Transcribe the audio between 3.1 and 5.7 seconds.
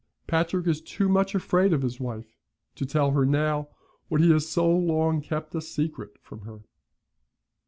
her now what he has so long kept a